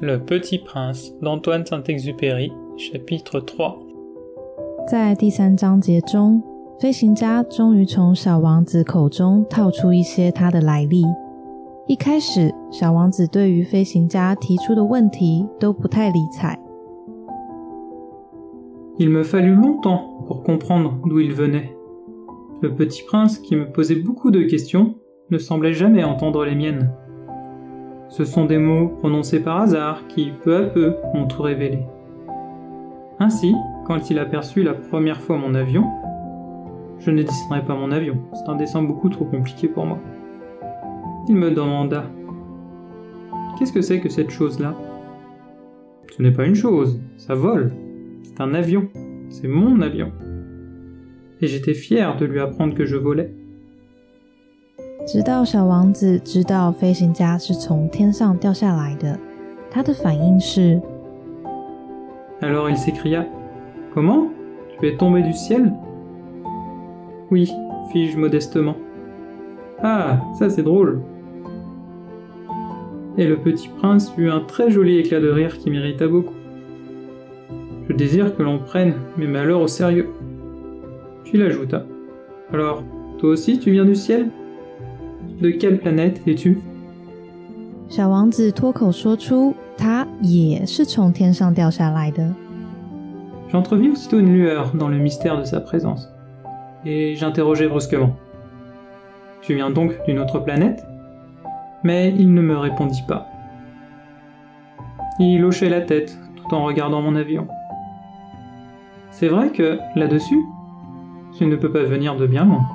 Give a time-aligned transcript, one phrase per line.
[0.00, 3.74] Le Petit Prince d'Antoine Saint-Exupéry, chapitre 3
[4.86, 6.40] 在第三章节中，
[6.78, 11.02] 飞行家终于从小王子口中套出一些他的来历。
[11.88, 16.56] 一开始，小王子对于飞行家提出的问题都不太理睬。
[18.98, 21.70] Il me fallut longtemps pour comprendre d'où il venait.
[22.60, 24.94] Le petit prince, qui me posait beaucoup de questions,
[25.30, 26.90] ne semblait jamais entendre les miennes.
[28.16, 31.80] Ce sont des mots prononcés par hasard qui, peu à peu, m'ont tout révélé.
[33.18, 33.52] Ainsi,
[33.86, 35.84] quand il aperçut la première fois mon avion,
[37.00, 39.98] je ne dessinerai pas mon avion, c'est un dessin beaucoup trop compliqué pour moi.
[41.28, 42.04] Il me demanda
[43.58, 44.76] Qu'est-ce que c'est que cette chose-là?
[46.16, 47.72] Ce n'est pas une chose, ça vole.
[48.22, 48.90] C'est un avion,
[49.28, 50.12] c'est mon avion.
[51.40, 53.34] Et j'étais fier de lui apprendre que je volais.
[55.05, 59.17] 直到小王子知道飞行家是从天上掉下来的，
[59.71, 60.79] 他的反应是
[62.41, 63.25] Alors il s'écria
[63.93, 64.29] Comment
[64.79, 65.73] Tu es tombé du ciel
[67.31, 67.51] Oui,
[67.91, 68.75] fis-je modestement.
[69.83, 71.01] Ah, ça c'est drôle.
[73.17, 76.35] Et le petit prince eut un très joli éclat de rire qui m'irrita beaucoup.
[77.89, 80.09] Je désire que l'on prenne mes malheurs au sérieux.
[81.23, 81.83] Puis il ajouta
[82.53, 82.83] Alors,
[83.17, 84.29] toi aussi tu viens du ciel
[85.41, 86.57] De quelle planète es-tu
[87.89, 92.35] 小王子脱口说出他也是从天上掉下来的。
[93.51, 96.07] J'entrevis aussitôt une lueur dans le mystère de sa présence,
[96.85, 98.15] et j'interrogeai brusquement.
[99.41, 100.85] Tu viens donc d'une autre planète
[101.83, 103.27] Mais il ne me répondit pas.
[105.19, 107.47] Il hochait la tête tout en regardant mon avion.
[109.11, 110.43] C'est vrai que, là-dessus,
[111.37, 112.65] tu ne peux pas venir de bien loin.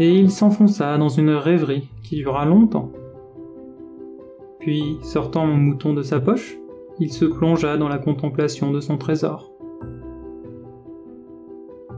[0.00, 2.90] Et il s'enfonça dans une rêverie qui dura longtemps.
[4.58, 6.58] Puis, sortant mon mouton de sa poche,
[6.98, 9.52] il se plongea dans la contemplation de son trésor.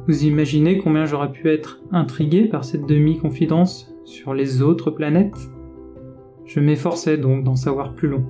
[0.08, 5.38] Vous imaginez combien j'aurais pu être intrigué par cette demi-confidence sur les autres planètes?
[6.44, 8.24] Je m'efforçais donc d'en savoir plus long.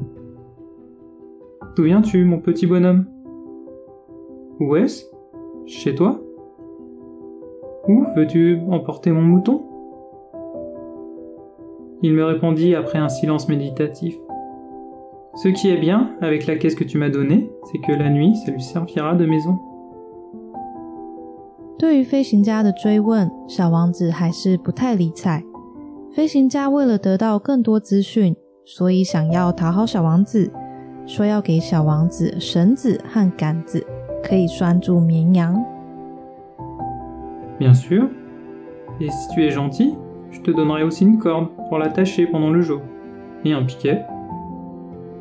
[1.74, 3.06] D'où viens-tu, mon petit bonhomme?
[4.60, 5.06] Où est-ce?
[5.64, 6.20] Chez toi?
[7.87, 9.61] Où veux-tu emporter mon mouton
[12.01, 14.15] Il me répondit après un silence méditatif.
[15.35, 18.35] Ce qui est bien avec la caisse que tu m'as donnée, c'est que la nuit,
[18.35, 19.57] ça lui servira de maison.
[21.79, 25.43] 对于飞行家的追问，小王子还是不太理睬。
[26.11, 28.35] 飞行家为了得到更多资讯，
[28.65, 30.51] 所以想要讨好小王子，
[31.05, 33.85] 说要给小王子绳子和杆子，
[34.23, 35.63] 可以拴住绵羊。
[37.62, 38.08] Bien sûr.
[39.00, 39.94] Et si tu es gentil,
[40.32, 42.82] je te donnerai aussi une corde pour l'attacher pendant le jour.
[43.44, 44.00] Et un piquet.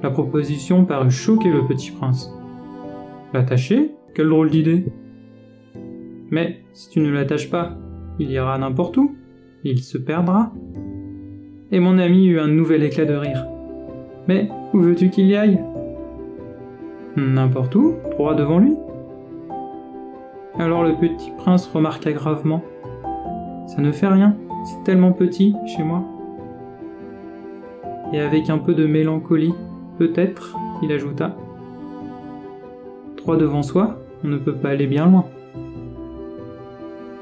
[0.01, 2.35] La proposition parut choquer le petit prince.
[3.31, 4.91] L'attacher Quelle drôle d'idée
[6.31, 7.77] Mais si tu ne l'attaches pas,
[8.17, 9.15] il ira n'importe où.
[9.63, 10.51] Il se perdra.
[11.71, 13.45] Et mon ami eut un nouvel éclat de rire.
[14.27, 15.59] Mais où veux-tu qu'il y aille?
[17.17, 18.73] N'importe où, droit devant lui.
[20.58, 22.62] Alors le petit prince remarqua gravement.
[23.66, 26.02] Ça ne fait rien, c'est tellement petit chez moi.
[28.12, 29.52] Et avec un peu de mélancolie,
[29.98, 31.34] peut-être, il ajouta.
[33.16, 35.24] Trois devant soi, on ne peut pas aller bien loin.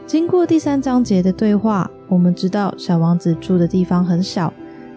[0.06, 4.52] 经过第三章节的对话，我们知道小王子住的地方很小，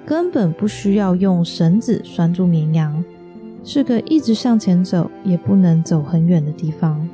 [0.06, 3.04] 根本不需要用绳子拴住绵羊，
[3.64, 7.08] 是个一直向前走也不能走很远的地方。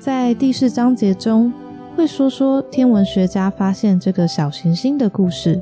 [0.00, 1.52] 在第四章节中，
[1.94, 5.60] 会说说天文学家发现这个小行星的故事。